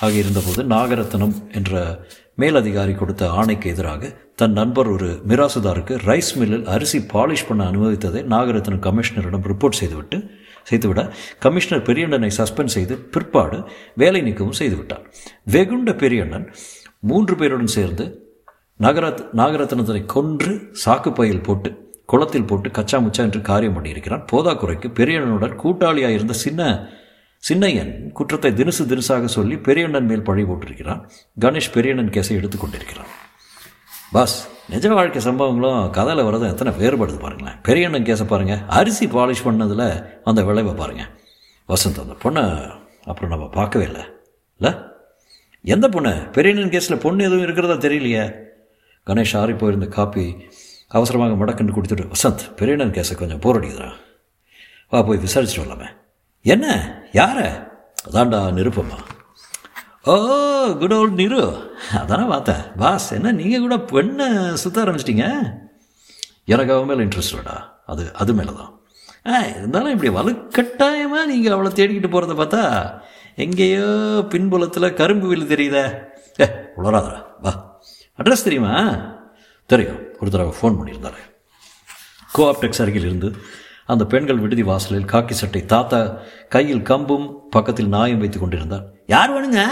ஆக 0.00 0.12
இருந்தபோது 0.12 0.62
நாகரத்னம் 0.62 1.52
என்ற 1.52 1.98
மேலதிகாரி 2.36 2.94
கொடுத்த 2.94 3.30
ஆணைக்கு 3.30 3.70
எதிராக 3.70 4.12
தன் 4.36 4.52
நண்பர் 4.52 4.88
ஒரு 4.88 5.20
மிராசுதாருக்கு 5.28 5.98
ரைஸ் 6.06 6.38
மில்லில் 6.38 6.66
அரிசி 6.66 6.98
பாலிஷ் 6.98 7.46
பண்ண 7.48 7.70
அனுமதித்ததை 7.70 8.22
நாகரத்னம் 8.24 8.80
கமிஷனரிடம் 8.86 9.46
ரிப்போர்ட் 9.50 9.80
செய்துவிட்டு 9.80 10.30
செய்துவிட 10.64 11.12
கமிஷனர் 11.38 11.86
பெரியண்ணனை 11.86 12.30
சஸ்பெண்ட் 12.36 12.74
செய்து 12.76 12.96
பிற்பாடு 12.96 13.64
வேலை 13.94 14.22
நீக்கவும் 14.22 14.58
செய்துவிட்டார். 14.58 15.04
வெகுண்ட 15.44 15.94
பெரியண்ணன் 15.94 16.54
மூன்று 17.00 17.34
பேருடன் 17.34 17.74
சேர்ந்து 17.78 18.32
நகரத் 18.76 19.24
நாகரத்னத்தினை 19.36 20.06
கொன்று 20.06 20.72
சாக்குப்பையில் 20.84 21.42
போட்டு 21.42 21.83
குளத்தில் 22.06 22.44
போட்டு 22.44 22.70
கச்சா 22.70 22.98
முச்சா 22.98 23.18
என்று 23.18 23.40
காரியம் 23.40 23.76
பண்ணியிருக்கிறான் 23.76 24.26
போதாக்குறைக்கு 24.32 24.88
பெரியண்ணனுடன் 24.94 25.58
கூட்டாளியாக 25.64 26.08
இருந்த 26.08 26.32
சின்ன 26.32 26.88
சின்னையன் 27.48 28.12
குற்றத்தை 28.12 28.50
தினுசு 28.52 28.82
தினசாக 28.86 29.24
சொல்லி 29.24 29.58
பெரியண்ணன் 29.58 30.06
மேல் 30.06 30.22
பழி 30.22 30.42
போட்டிருக்கிறான். 30.42 31.08
கணேஷ் 31.40 31.72
பெரியண்ணன் 31.72 32.08
கேஸை 32.08 32.34
எடுத்துக்கொண்டிருக்கிறான் 32.40 33.10
பாஸ் 34.12 34.48
நிஜ 34.68 34.88
வாழ்க்கை 34.88 35.22
சம்பவங்களும் 35.24 35.90
கதையில் 35.90 36.24
வரதும் 36.24 36.50
எத்தனை 36.50 36.72
வேறுபடுது 36.72 37.18
பாருங்களேன். 37.18 37.60
பெரியண்ணன் 37.62 38.02
கேஸை 38.02 38.26
பாருங்கள் 38.26 38.60
அரிசி 38.68 39.06
பாலிஷ் 39.06 39.44
பண்ணதில் 39.44 40.06
அந்த 40.24 40.44
விளைவை 40.44 40.74
பாருங்கள் 40.74 41.10
வசந்த் 41.68 42.00
அந்த 42.04 42.14
பொண்ணை 42.24 42.44
அப்புறம் 43.04 43.30
நம்ம 43.30 43.48
பார்க்கவே 43.48 43.84
இல்லை. 43.84 44.04
இல்லை? 44.58 44.78
எந்த 45.62 45.88
பொண்ணு? 45.88 46.14
பெரியண்ணன் 46.32 46.68
கேஸில் 46.68 47.00
பொண்ணு 47.00 47.24
எதுவும் 47.24 47.42
இருக்கிறதா 47.42 47.74
தெரியலையே. 47.74 48.24
கணேஷ் 49.06 49.36
ஆறி 49.36 49.52
போயிருந்த 49.52 49.86
காப்பி 49.86 50.36
அவசரமாக 50.90 51.36
மடக்கன்று 51.40 51.76
கொடுத்துட்டு 51.76 52.12
வசந்த் 52.14 52.42
பெரியண்ணன் 52.58 52.94
கேஸை 52.96 53.14
கொஞ்சம் 53.14 53.42
போர் 53.44 53.58
அடிக்குதுறான் 53.60 53.98
வா 54.90 55.02
போய் 55.02 55.22
விசாரிச்சுட்டு 55.24 55.64
வரலாமே 55.64 55.88
என்ன? 56.42 56.66
யார? 57.12 57.38
அதான்டா 58.08 58.40
நிருப்பம்மா. 58.58 58.98
ஓ 60.12 60.14
குட் 60.80 60.92
ஓல்ட் 60.92 61.20
நிரு 61.20 61.40
அதானே 62.00 62.24
பார்த்தேன். 62.28 62.62
பாஸ் 62.76 63.12
என்ன 63.12 63.32
நீங்கள் 63.32 63.60
கூட 63.60 63.76
பெண்ணை 63.78 64.56
சுத்த 64.62 64.82
ஆரம்பிச்சிட்டிங்க? 64.84 65.28
எனக்கு 66.44 66.72
அவன் 66.74 66.88
மேலே 66.88 67.04
இன்ட்ரெஸ்ட் 67.06 67.34
இல்லைடா. 67.34 67.56
அது 67.86 68.04
அது 68.14 68.34
மேலே 68.34 68.52
தான் 68.60 68.72
ஆ 69.26 69.40
இருந்தாலும் 69.46 69.92
இப்படி 69.94 70.10
வலுக்கட்டாயமாக 70.16 71.30
நீங்கள் 71.32 71.52
அவளை 71.52 71.72
தேடிக்கிட்டு 71.72 72.12
போகிறத 72.14 72.34
பார்த்தா 72.40 72.62
எங்கேயோ 73.34 73.88
பின்புலத்தில் 74.32 74.96
கரும்பு 75.00 75.26
வில் 75.26 75.52
தெரியுதே. 75.54 75.84
ஏ 76.40 76.46
உளராதரா 76.76 77.20
வா. 77.40 77.80
அட்ரஸ் 78.18 78.46
தெரியுமா? 78.48 78.74
தெரியும். 79.66 80.00
ஒரு 80.20 80.30
தடவை 80.30 80.54
ஃபோன் 80.60 80.74
பண்ணியிருந்தாரு. 80.74 81.32
கோஆப்டெக்ஸ் 82.36 82.82
அருகில் 82.82 83.04
இருந்து 83.04 83.36
அந்த 83.86 84.04
பெண்கள் 84.04 84.38
விடுதி 84.38 84.62
வாசலில் 84.62 85.04
காக்கி 85.04 85.30
சட்டை 85.30 85.64
தாத்தா 85.64 86.16
கையில் 86.48 86.82
கம்பும் 86.82 87.32
பக்கத்தில் 87.50 87.88
நாயும் 87.88 88.18
வைத்துக் 88.18 88.40
கொண்டிருந்தார். 88.40 88.84
யார் 89.06 89.30
வேணுங்க? 89.30 89.68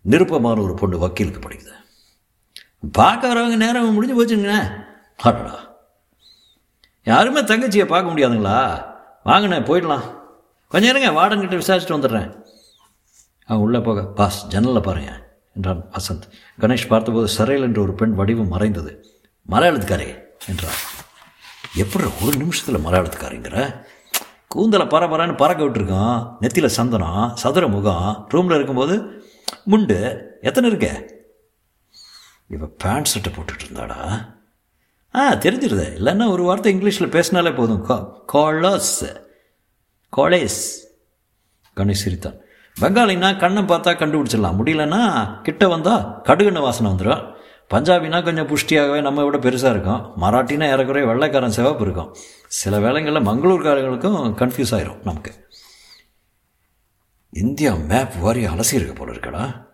நிருப்பமான 0.00 0.60
ஒரு 0.60 0.74
பொண்ணு 0.74 0.98
வக்கீலுக்கு 0.98 1.48
படிக்குது. 1.48 1.72
பார்க்க 2.92 3.34
வரவங்க 3.34 3.56
நேரம் 3.56 3.92
முடிஞ்சு 3.92 4.24
போச்சுங்க. 4.24 4.84
அடடா. 5.16 5.76
யாருமே 7.04 7.40
தங்கச்சியை 7.40 7.84
பார்க்க 7.84 8.12
முடியாதுங்களா? 8.12 8.84
வாங்கண்ணே 9.28 9.62
போயிடலாம். 9.62 10.22
கொஞ்சம் 10.68 10.96
இருங்க 10.96 11.20
வார்டன் 11.20 11.48
கிட்ட 11.48 11.56
விசாரிச்சுட்டு 11.56 11.98
வந்துடுறேன். 12.00 12.42
அவன் 13.46 13.62
உள்ளே 13.62 13.78
போக. 13.78 14.06
பாஸ் 14.06 14.46
ஜன்னலில் 14.46 14.80
பாருங்க. 14.80 15.23
என்றான் 15.54 15.90
வசந்த். 15.90 16.22
கணேஷ் 16.60 16.86
பார்த்தபோது 16.86 17.32
சரையல் 17.38 17.60
என்ற 17.60 17.82
ஒரு 17.82 17.94
பெண் 17.94 18.14
வடிவம் 18.14 18.48
மறைந்தது. 18.48 19.04
மலையாளத்துக்காரே 19.48 20.22
என்றார் 20.46 20.92
எப்படி 21.74 22.04
ஒரு 22.22 22.36
நிமிஷத்தில் 22.36 22.86
மலையாளத்துக்காரங்கிற 22.86 23.84
கூந்தலை 24.48 24.86
பரபரன்னு 24.86 25.36
பறக்க 25.36 25.64
விட்டுருக்கோம் 25.64 26.36
நெத்தியில் 26.40 26.66
சந்தனம் 26.66 27.36
சதுர 27.36 27.68
முகம். 27.68 28.26
ரூமில் 28.28 28.54
இருக்கும்போது 28.54 29.24
முண்டு. 29.66 30.22
எத்தனை 30.40 30.70
இருக்க? 30.70 31.12
இவ 32.48 32.66
பேண்ட் 32.66 33.04
சட்டை 33.04 33.32
போட்டுட்டு 33.32 33.72
இருந்தாடா. 33.72 34.34
ஆ 35.14 35.32
தெரிஞ்சிருது. 35.32 35.86
இல்லைன்னா 35.98 36.30
ஒரு 36.30 36.42
வார்த்தை 36.42 36.74
இங்கிலீஷில் 36.74 37.08
பேசினாலே 37.08 37.50
போதும். 37.50 37.86
காலஸ். 38.32 39.20
கோலேஸ். 40.16 40.84
கணேஷ் 41.76 42.02
சிரித்தான். 42.04 42.36
பெங்காலினா 42.80 43.38
கண்ணை 43.38 43.62
பார்த்தா 43.62 43.92
கண்டுபிடிச்சிடலாம். 43.92 44.56
முடியலன்னா 44.64 45.40
கிட்ட 45.40 45.68
வந்தால் 45.68 46.20
கடுகுன்னு 46.24 46.60
வாசனை 46.60 46.92
வந்துடும் 46.92 47.32
பஞ்சாபினா 47.70 48.22
கொஞ்சம் 48.22 48.46
புஷ்டியாகவே 48.46 49.02
நம்ம 49.02 49.24
விட 49.24 49.38
பெருசாக 49.38 49.70
இருக்கும். 49.70 50.12
மராட்டினா 50.20 50.70
ஏறக்குறைய 50.70 51.08
வெள்ளைக்காரன் 51.08 51.50
சிவப்பு 51.50 51.84
இருக்கும். 51.84 52.14
சில 52.46 52.78
வேளைங்களில் 52.78 53.26
மங்களூர்காரங்களுக்கும் 53.26 54.34
கன்ஃபியூஸ் 54.34 54.74
ஆயிரும் 54.74 54.98
நமக்கு. 55.04 55.32
இந்தியா 57.30 57.74
மேப் 57.74 58.14
வாரி 58.20 58.46
அலசி 58.46 58.74
இருக்க 58.74 58.92
போல 58.92 59.12
இருக்கடா. 59.12 59.66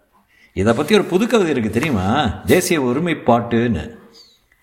இதை 0.53 0.73
பற்றி 0.73 0.95
ஒரு 0.95 1.05
புது 1.05 1.27
கவிதை 1.27 1.55
இருக்குது 1.55 1.71
தெரியுமா? 1.71 2.27
தேசிய 2.47 2.83
ஒருமைப்பாட்டுன்னு. 2.83 3.97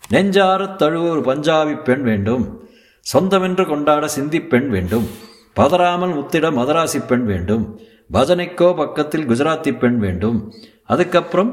நெஞ்சார 0.10 0.64
தழுவ 0.64 1.08
ஒரு 1.10 1.22
பஞ்சாபி 1.22 1.84
பெண் 1.84 2.02
வேண்டும். 2.02 2.70
சொந்தமென்று 3.14 3.66
கொண்டாட 3.66 4.08
சிந்தி 4.08 4.42
பெண் 4.42 4.70
வேண்டும். 4.70 5.10
பதறாமல் 5.56 6.14
முத்திட 6.14 6.52
மதராசி 6.52 7.06
பெண் 7.06 7.26
வேண்டும். 7.26 7.80
பஜனைக்கோ 8.14 8.76
பக்கத்தில் 8.76 9.30
குஜராத்தி 9.30 9.78
பெண் 9.78 9.98
வேண்டும். 9.98 10.54
அதுக்கப்புறம் 10.84 11.52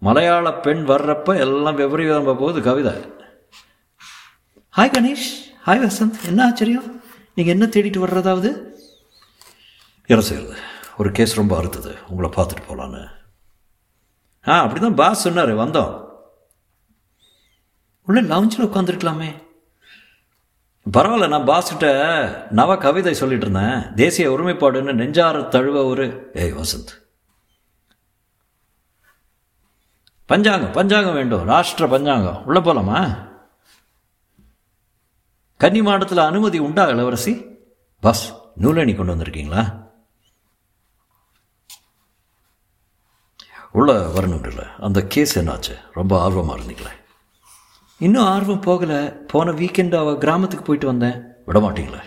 மலையாள 0.00 0.52
பெண் 0.54 0.82
வர்றப்ப 0.88 1.38
எல்லாம் 1.38 1.74
விபரீதம் 1.74 2.24
போகுது 2.24 2.62
கவிதை. 2.62 2.92
ஹாய் 4.76 4.94
கணேஷ் 4.96 5.28
ஹாய் 5.66 5.84
வசந்த் 5.84 6.26
என்ன 6.26 6.44
ஆச்சரியம்? 6.44 7.02
நீங்கள் 7.34 7.54
என்ன 7.54 7.66
தேடிட்டு 7.66 8.02
வர்றதாவது? 8.04 8.50
என்ன 10.06 10.22
செய்யறது? 10.22 10.56
ஒரு 10.98 11.12
கேஸ் 11.12 11.36
ரொம்ப 11.36 11.62
அறுத்தது. 11.62 11.92
உங்களை 12.08 12.30
பார்த்துட்டு 12.30 12.68
போகலான்னு 12.68 13.02
ஆ 14.48 14.60
அப்படி 14.60 14.80
தான் 14.80 14.94
பாஸ் 14.94 15.20
சொன்னார். 15.20 15.52
வந்தோம். 15.56 15.92
உள்ள 18.06 18.22
லவுஞ்சில் 18.22 18.66
உட்காந்துருக்கலாமே 18.68 19.28
பரவாயில்ல 20.92 21.28
நான் 21.28 21.46
பாஸ்கிட்ட 21.46 22.50
நவ 22.50 22.76
கவிதை 22.76 23.14
சொல்லிட்டு 23.14 23.50
இருந்தேன் 23.50 23.94
தேசிய 23.94 24.32
ஒருமைப்பாடுன்னு 24.32 24.92
நெஞ்சார 24.92 25.42
தழுவ 25.42 25.84
ஒரு. 25.84 26.30
ஏய் 26.34 26.52
வசந்த். 26.52 27.08
பஞ்சாங்கம் 30.26 30.72
பஞ்சாங்கம் 30.72 31.14
வேண்டும். 31.14 31.48
ராஷ்டிர 31.48 31.88
பஞ்சாங்கம். 31.88 32.44
உள்ள 32.44 32.60
போலாமா? 32.60 33.28
கன்னி 35.56 35.82
மாடத்தில் 35.82 36.18
அனுமதி 36.18 36.58
உண்டா 36.58 36.84
இளவரசி? 36.84 37.46
பாஸ் 38.00 38.34
நூலணி 38.54 38.94
கொண்டு 38.94 39.14
வந்திருக்கீங்களா? 39.14 39.88
உள்ள 43.72 44.06
வரணும் 44.06 44.46
இல்லை. 44.46 44.64
அந்த 44.78 45.06
கேஸ் 45.06 45.38
என்னாச்சு? 45.38 45.80
ரொம்ப 45.92 46.20
ஆர்வமாக 46.20 46.62
இருந்தீங்களே. 46.62 46.98
இன்னும் 48.00 48.24
ஆர்வம் 48.24 48.62
போகலை. 48.62 48.98
போன 49.26 49.50
வீக்கெண்டு 49.50 49.96
அவள் 49.96 50.18
கிராமத்துக்கு 50.18 50.64
போயிட்டு 50.64 50.86
வந்தேன். 50.86 51.22
விட 51.46 51.58
மாட்டீங்களே 51.60 52.02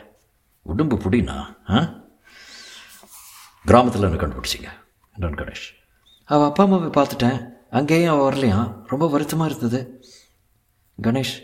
உடம்பு 0.61 0.95
புடினா 0.95 1.35
ஆ? 1.69 1.93
கிராமத்தில் 3.65 4.01
என்ன 4.01 4.15
கண்டுபிடிச்சிங்க? 4.15 4.69
என்றான் 5.13 5.35
கணேஷ். 5.35 5.67
அவள் 6.23 6.47
அப்பா 6.47 6.63
அம்மாவை 6.63 6.89
பார்த்துட்டேன். 6.89 7.49
அங்கேயும் 7.69 8.13
அவள் 8.13 8.33
வரலையாம். 8.33 8.83
ரொம்ப 8.87 9.07
வருத்தமாக 9.07 9.53
இருந்தது. 9.53 10.03
கணேஷ் 11.01 11.35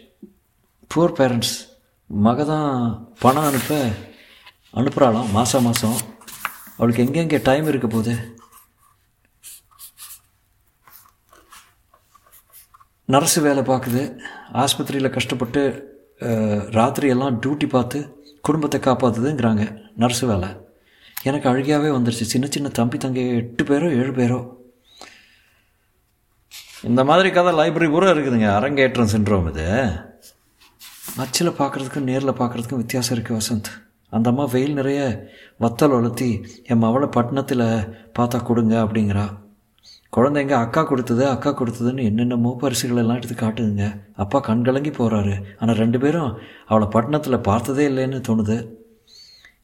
புவர் 0.95 1.15
பேரண்ட்ஸ் 1.19 1.55
மக 2.05 2.43
தான் 2.43 2.71
பணம் 3.19 3.43
அனுப்ப 3.43 3.89
அனுப்புகிறாளாம் 4.73 5.31
மாதம் 5.31 5.63
மாதம் 5.63 5.97
அவளுக்கு 6.77 7.05
எங்கெங்கே 7.05 7.41
டைம் 7.41 7.67
இருக்க 7.67 7.87
போகுது? 7.87 8.37
நர்ஸு 13.07 13.41
வேலை 13.41 13.63
பார்க்குது. 13.63 14.03
ஆஸ்பத்திரியில் 14.63 15.15
கஷ்டப்பட்டு 15.15 15.61
ராத்திரி 16.77 17.07
எல்லாம் 17.15 17.35
டியூட்டி 17.41 17.67
பார்த்து 17.73 17.99
குடும்பத்தை 18.47 18.79
காப்பாற்றுதுங்கிறாங்க 18.79 19.63
நர்ஸு 20.01 20.25
வேலை. 20.31 20.49
எனக்கு 21.29 21.47
அழுகையாகவே 21.49 21.89
வந்துருச்சு. 21.95 22.25
சின்ன 22.33 22.47
சின்ன 22.55 22.67
தம்பி 22.77 22.97
தங்கை 22.97 23.23
எட்டு 23.41 23.63
பேரோ 23.69 23.87
ஏழு 23.99 24.13
பேரோ. 24.19 24.39
இந்த 26.89 27.01
மாதிரி 27.09 27.29
கதை 27.37 27.51
லைப்ரரி 27.59 27.89
பூரா 27.93 28.11
இருக்குதுங்க. 28.11 28.49
அரங்கேற்றம் 28.59 29.11
சின்ரோம் 29.13 29.49
இது. 29.51 29.67
மச்சில் 31.17 31.57
பார்க்குறதுக்கும் 31.59 32.09
நேரில் 32.09 32.39
பார்க்குறதுக்கும் 32.39 32.81
வித்தியாசம் 32.83 33.15
இருக்குது 33.15 33.39
வசந்த். 33.39 33.69
அந்த 34.15 34.27
அம்மா 34.31 34.45
வெயில் 34.53 34.77
நிறைய 34.79 35.01
வத்தல் 35.63 35.95
வளர்த்தி 35.95 36.29
என் 36.63 36.81
மவளை 36.83 37.07
பட்டணத்தில் 37.17 37.65
பார்த்தா 38.19 38.37
கொடுங்க 38.49 38.75
அப்படிங்கிறா. 38.83 39.25
குழந்தைங்க 40.15 40.53
அக்கா 40.63 40.81
கொடுத்தது 40.91 41.23
அக்கா 41.33 41.51
கொடுத்ததுன்னு 41.59 42.05
என்னென்னமோ 42.09 42.51
பரிசுகள் 42.61 43.01
எல்லாம் 43.01 43.19
எடுத்து 43.19 43.35
காட்டுதுங்க. 43.41 43.85
அப்பா 44.23 44.39
கண் 44.47 44.63
கலங்கி 44.67 44.91
போகிறாரு 44.97 45.35
ஆனால் 45.59 45.79
ரெண்டு 45.83 45.99
பேரும் 46.03 46.31
அவளை 46.69 46.87
பட்டணத்தில் 46.95 47.45
பார்த்ததே 47.49 47.85
இல்லைன்னு 47.91 48.19
தோணுது. 48.29 48.57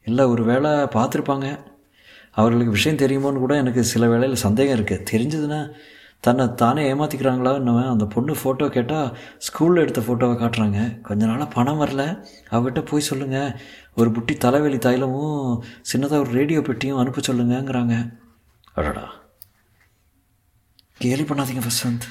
இல்லை 0.10 0.26
ஒரு 0.34 0.44
வேளை 0.52 0.72
பார்த்துருப்பாங்க. 0.96 1.48
அவர்களுக்கு 2.40 2.76
விஷயம் 2.78 3.02
தெரியுமோன்னு 3.04 3.44
கூட 3.44 3.56
எனக்கு 3.64 3.84
சில 3.94 4.08
வேளையில் 4.14 4.44
சந்தேகம் 4.46 4.78
இருக்குது 4.78 5.08
தெரிஞ்சதுன்னா 5.12 5.60
தன்னை 6.26 6.46
தானே 6.62 6.84
ஏமாற்றிக்கிறாங்களா 6.92 7.52
இன்னும் 7.60 7.82
அந்த 7.96 8.06
பொண்ணு 8.14 8.34
ஃபோட்டோ 8.42 8.68
கேட்டால் 8.76 9.10
ஸ்கூலில் 9.48 9.84
எடுத்த 9.84 10.02
ஃபோட்டோவை 10.06 10.36
காட்டுறாங்க. 10.44 10.80
கொஞ்ச 11.08 11.22
நாளாக 11.26 11.50
பணம் 11.58 11.82
வரல. 11.82 12.04
அவகிட்ட 12.54 12.82
போய் 12.92 13.10
சொல்லுங்கள் 13.10 13.52
ஒரு 14.00 14.12
புட்டி 14.16 14.36
தலைவலி 14.46 14.80
தைலமும் 14.88 15.44
சின்னதாக 15.92 16.24
ஒரு 16.26 16.34
ரேடியோ 16.40 16.62
பெட்டியும் 16.70 17.02
அனுப்ப 17.04 17.22
சொல்லுங்கங்கிறாங்க. 17.30 17.96
அடடா. 18.80 19.06
கேலி 21.00 21.24
பண்ணாதீங்க 21.24 21.62
வசந்த் 21.66 22.06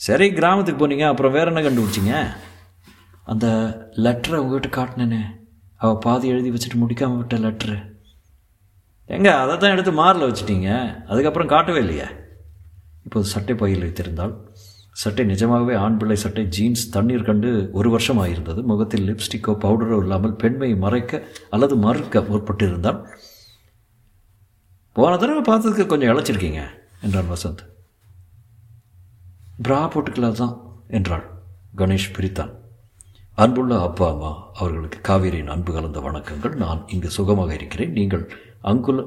சரி 0.00 0.26
கிராமத்துக்கு 0.38 0.80
போனீங்க 0.80 1.06
அப்புறம் 1.08 1.34
வேற 1.36 1.46
என்ன 1.50 1.60
கண்டுபிடிச்சிங்க? 1.64 2.14
அந்த 3.26 3.46
லெட்டரை 4.04 4.38
உங்ககிட்ட 4.42 4.68
காட்டினேனே. 4.76 5.20
அவள் 5.80 6.02
பாதி 6.04 6.26
எழுதி 6.28 6.50
வச்சுட்டு 6.50 6.80
முடிக்காமல் 6.80 7.20
விட்ட 7.20 7.36
லெட்ரு 7.36 7.76
எங்க 9.10 9.28
அதை 9.42 9.54
தான் 9.58 9.74
எடுத்து 9.74 9.92
மாரில் 9.92 10.28
வச்சிட்டீங்க. 10.28 10.68
அதுக்கப்புறம் 11.10 11.52
காட்டவே 11.54 11.80
இல்லையே? 11.84 12.08
இப்போது 13.06 13.30
சட்டை 13.34 13.54
பையில் 13.54 13.84
வைத்திருந்தால் 13.86 14.34
சட்டை 15.02 15.24
நிஜமாகவே 15.32 15.74
ஆண் 15.84 15.98
பிள்ளை 16.00 16.16
சட்டை 16.16 16.44
ஜீன்ஸ் 16.56 16.84
தண்ணீர் 16.90 17.28
கண்டு 17.28 17.50
ஒரு 17.72 17.88
வருஷம் 17.90 18.20
ஆகியிருந்தது 18.22 18.62
முகத்தில் 18.70 19.06
லிப்ஸ்டிக்கோ 19.08 19.52
பவுடரோ 19.64 19.98
இல்லாமல் 20.02 20.38
பெண்மையை 20.42 20.76
மறைக்க 20.84 21.22
அல்லது 21.50 21.76
மறுக்க 21.76 22.20
முற்பட்டிருந்தால் 22.30 23.00
போன 24.92 25.16
தடவை 25.16 25.42
பார்த்ததுக்கு 25.42 25.86
கொஞ்சம் 25.86 26.08
இழைச்சிருக்கீங்க 26.08 26.62
என்றான் 27.02 27.30
வசந்த். 27.30 27.62
ப்ரா 29.62 29.78
போட்டுக்கலாம் 29.92 30.32
தான் 30.32 30.62
என்றாள் 30.88 31.30
கணேஷ் 31.76 32.10
பிரித்தான். 32.12 32.52
அன்புள்ள 33.34 33.80
அப்பா 33.80 34.10
அம்மா 34.10 34.50
அவர்களுக்கு 34.54 34.98
காவேரியின் 35.08 35.46
அன்பு 35.46 35.72
கலந்த 35.72 36.00
வணக்கங்கள். 36.00 36.54
நான் 36.54 36.88
இங்கு 36.88 37.10
சுகமாக 37.10 37.54
இருக்கிறேன். 37.54 37.92
நீங்கள் 37.92 38.32
அங்குல 38.60 39.02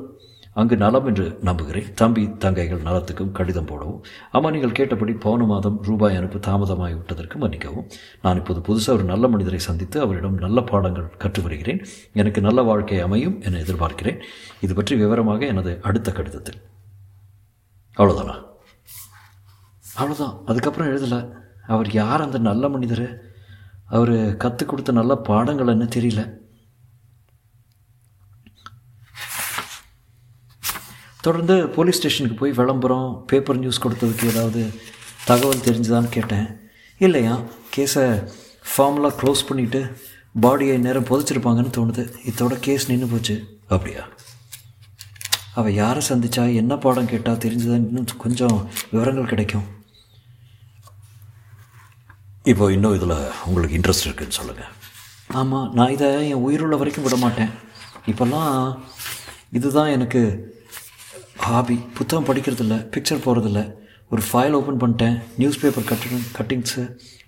அங்கு 0.60 0.76
நலம் 0.78 1.08
என்று 1.10 1.26
நம்புகிறேன். 1.42 1.88
தம்பி 1.94 2.24
தங்கைகள் 2.44 2.86
நலத்துக்கும் 2.88 3.32
கடிதம் 3.32 3.66
போடவும். 3.66 4.04
அம்மா 4.32 4.52
நீங்கள் 4.52 4.76
கேட்டபடி 4.80 5.14
போன 5.26 5.44
மாதம் 5.44 5.78
ரூபாய் 5.82 6.16
அனுப்பு 6.16 6.40
தாமதமாகி 6.40 6.96
விட்டதற்கு 7.00 7.38
மன்னிக்கவும். 7.38 7.88
நான் 8.22 8.40
இப்போது 8.42 8.62
புதுசாக 8.68 8.96
ஒரு 8.98 9.04
நல்ல 9.04 9.28
மனிதரை 9.28 9.60
சந்தித்து 9.60 10.00
அவரிடம் 10.02 10.38
நல்ல 10.46 10.62
பாடங்கள் 10.62 11.10
கற்று 11.18 11.42
வருகிறேன் 11.42 11.82
எனக்கு 12.14 12.42
நல்ல 12.42 12.62
வாழ்க்கை 12.62 13.00
அமையும் 13.00 13.42
என 13.42 13.58
எதிர்பார்க்கிறேன். 13.58 14.22
இது 14.62 14.74
பற்றி 14.74 14.96
விவரமாக 14.96 15.46
எனது 15.46 15.74
அடுத்த 15.82 16.12
கடிதத்தில். 16.12 16.60
அவ்வளோதானா 17.98 18.38
அவ்வளோதான் 20.00 20.38
அதுக்கப்புறம் 20.46 20.90
எழுதலை. 20.94 21.20
அவர் 21.68 21.90
யார் 21.92 22.22
அந்த 22.22 22.38
நல்ல 22.38 22.70
மனிதர்? 22.70 23.08
அவர் 23.86 24.38
கற்றுக் 24.38 24.70
கொடுத்த 24.70 24.92
நல்ல 24.92 25.14
பாடங்கள் 25.30 25.68
என்ன 25.68 25.86
தெரியல. 25.96 26.22
தொடர்ந்து 31.26 31.56
போலீஸ் 31.76 31.98
ஸ்டேஷனுக்கு 31.98 32.38
போய் 32.38 32.58
விளம்பரம் 32.60 33.24
பேப்பர் 33.28 33.58
நியூஸ் 33.58 33.84
கொடுத்ததுக்கு 33.86 34.30
ஏதாவது 34.30 34.62
தகவல் 35.26 35.66
தெரிஞ்சுதான்னு 35.68 36.10
கேட்டேன். 36.10 36.48
இல்லையா? 36.98 37.34
கேஸை 37.76 38.06
ஃபார்மலாக 38.72 39.18
க்ளோஸ் 39.22 39.46
பண்ணிவிட்டு 39.50 39.82
பாடியை 40.42 40.78
நேரம் 40.78 41.08
புதைச்சிருப்பாங்கன்னு 41.10 41.76
தோணுது. 41.78 42.04
இதோட 42.26 42.54
கேஸ் 42.60 42.90
நின்று 42.90 43.08
போச்சு. 43.08 43.36
அப்படியா? 43.68 44.04
அவள் 45.54 45.74
யாரை 45.74 46.02
சந்திச்சா 46.10 46.56
என்ன 46.56 46.78
பாடம் 46.78 47.08
கேட்டால் 47.08 47.42
தெரிஞ்சுதான் 47.46 47.82
இன்னும் 47.88 48.06
கொஞ்சம் 48.18 48.70
விவரங்கள் 48.92 49.32
கிடைக்கும். 49.34 49.68
இப்போ 52.44 52.72
இன்னும் 52.72 52.96
இதில் 52.96 53.32
உங்களுக்கு 53.46 53.78
இன்ட்ரெஸ்ட் 53.78 54.08
இருக்குன்னு 54.08 54.34
சொல்லுங்கள் 54.34 54.72
ஆமாம் 55.28 55.74
நான் 55.74 55.92
இதை 55.92 56.10
என் 56.30 56.44
உயிருள்ள 56.48 56.76
வரைக்கும் 56.76 57.04
விட 57.04 57.16
மாட்டேன் 57.16 57.50
இப்போல்லாம் 58.06 58.78
இதுதான் 59.52 59.88
எனக்கு 59.88 60.22
ஹாபி 61.36 61.76
புத்தகம் 61.94 62.28
படிக்கிறதில்ல 62.28 62.76
பிக்சர் 62.94 63.24
போகிறதில்ல 63.26 63.62
ஒரு 64.10 64.22
ஃபைல் 64.28 64.56
ஓப்பன் 64.58 64.80
பண்ணிட்டேன் 64.82 65.16
news 65.38 65.60
paper 65.62 65.88
cutting 65.90 66.24
cuttings 66.38 66.84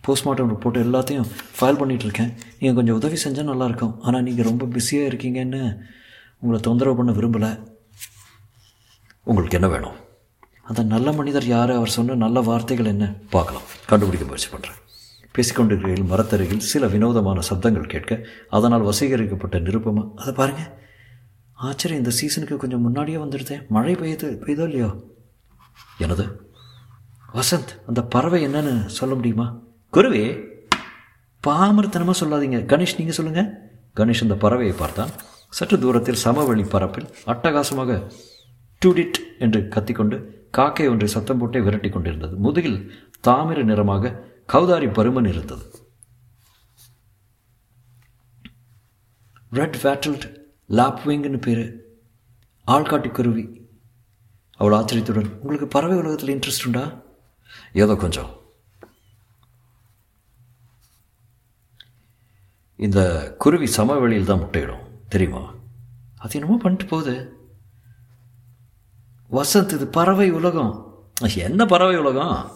postmortem 0.06 0.50
report 0.54 0.78
எல்லாத்தையும் 0.84 1.28
ஃபைல் 1.58 1.80
பண்ணிகிட்ருக்கேன் 1.80 2.32
நீங்கள் 2.60 2.78
கொஞ்சம் 2.78 2.98
உதவி 3.00 3.18
செஞ்சால் 3.24 3.50
நல்லாயிருக்கும். 3.52 3.94
ஆனால் 4.02 4.26
நீங்கள் 4.28 4.48
ரொம்ப 4.50 4.66
பிஸியாக 4.76 5.10
இருக்கீங்கன்னு 5.12 5.62
உங்களை 6.42 6.60
தொந்தரவு 6.68 6.98
பண்ண 7.00 7.12
விரும்பலை. 7.12 7.52
உங்களுக்கு 9.28 9.58
என்ன 9.60 9.68
வேணும்? 9.68 9.98
அந்த 10.70 10.82
நல்ல 10.94 11.12
மனிதர் 11.12 11.48
யார்? 11.56 11.72
அவர் 11.72 11.96
சொன்ன 11.98 12.18
நல்ல 12.26 12.42
வார்த்தைகள் 12.42 12.92
என்ன? 12.94 13.06
பார்க்கலாம். 13.36 13.68
கண்டுபிடிக்க 13.92 14.26
முயற்சி 14.26 14.50
பண்ணுறேன் 14.54 14.82
பேசிக்கொண்டிருக்கையில் 15.36 16.10
மரத்தருகில் 16.12 16.68
சில 16.72 16.88
வினோதமான 16.88 17.40
சப்தங்கள் 17.50 17.92
கேட்க 17.94 18.14
அதனால் 18.58 18.88
வசீகரிக்கப்பட்ட 18.90 19.58
நிருப்பமாக 19.60 20.08
அதை 20.22 20.34
பாருங்கள் 20.34 20.70
ஆச்சரியம் 21.58 22.04
இந்த 22.04 22.16
சீசனுக்கு 22.16 22.58
கொஞ்சம் 22.58 22.82
முன்னாடியே 22.82 23.18
வந்துடுது 23.18 23.68
மழை 23.68 23.96
பெய்யுது 23.96 24.28
பெய்தோ 24.46 24.66
இல்லையோ? 24.70 25.14
எனது 25.98 26.50
வசந்த் 27.34 27.72
அந்த 27.88 28.04
பறவை 28.04 28.48
என்னன்னு 28.48 28.86
சொல்ல 28.86 29.16
முடியுமா? 29.16 29.60
குருவே 29.94 30.56
பாமரத்தனமாக 31.48 32.16
சொல்லாதீங்க. 32.22 32.60
கணேஷ் 32.72 32.98
நீங்கள் 32.98 33.16
சொல்லுங்கள் 33.16 33.50
கணேஷ் 33.96 34.22
அந்த 34.22 34.36
பறவையை 34.36 34.78
பார்த்தான். 34.78 35.10
சற்று 35.50 35.80
தூரத்தில் 35.80 36.16
சமவெளி 36.16 36.64
பரப்பில் 36.64 37.10
அட்டகாசமாக 37.26 38.12
டூடிட் 38.86 39.20
என்று 39.40 39.68
கத்திக்கொண்டு 39.68 40.46
காக்கை 40.52 40.88
ஒன்றை 40.90 41.10
சத்தம் 41.10 41.38
போட்டே 41.38 41.60
விரட்டி 41.60 41.90
கொண்டிருந்தது. 41.90 42.36
முதுகில் 42.36 42.92
தாமிர 43.28 43.64
நிறமாக 43.64 44.14
கௌதாரி 44.46 44.88
பருமன் 44.88 45.28
இருந்தது. 45.28 45.66
ரெட் 49.50 49.78
வேட்டல்ட் 49.84 50.37
லாப்விங்னு 50.70 51.42
பேர். 51.42 51.82
ஆள்காட்டி 52.68 53.12
குருவி. 53.12 53.70
அவள் 54.58 54.74
ஆச்சரியத்துடன் 54.74 55.40
உங்களுக்கு 55.40 55.68
பறவை 55.68 55.98
உலகத்தில் 55.98 56.40
இன்ட்ரெஸ்ட் 56.40 56.66
உண்டா? 56.66 57.02
ஏதோ 57.74 57.96
கொஞ்சம். 57.96 58.36
இந்த 62.76 63.34
குருவி 63.38 63.68
சமவெளியில் 63.68 64.26
தான் 64.26 64.40
முட்டையிடும் 64.40 64.88
தெரியுமா? 65.10 65.54
அது 66.18 66.40
என்னமோ 66.40 66.58
பண்ணிட்டு 66.58 66.86
போகுது. 66.86 67.38
வசந்த் 69.32 69.72
இது 69.72 69.88
பறவை 69.88 70.32
உலகம். 70.32 71.04
என்ன 71.36 71.66
பறவை 71.66 71.98
உலகம்? 71.98 72.52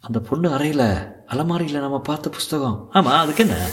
அந்த 0.00 0.20
பொண்ணு 0.20 0.52
அறையில் 0.52 1.24
அலமாரியில் 1.26 1.80
நம்ம 1.80 2.00
பார்த்த 2.00 2.30
புஸ்தகம். 2.30 2.88
ஆமாம் 2.92 3.18
அதுக்கு 3.18 3.48
என்ன? 3.48 3.70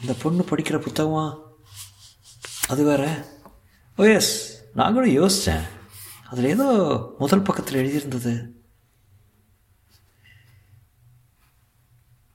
அந்த 0.00 0.14
பொண்ணு 0.22 0.42
படிக்கிற 0.42 0.78
புத்தகம்? 0.78 1.43
அது 2.72 2.84
வேற? 2.84 3.04
ஓ 3.98 4.04
எஸ் 4.04 4.34
நான் 4.78 4.96
கூட 4.96 5.06
யோசித்தேன் 5.06 5.64
அதில் 6.30 6.52
ஏதோ 6.54 6.66
முதல் 7.18 7.46
பக்கத்தில் 7.48 7.80
எழுதியிருந்தது. 7.82 8.32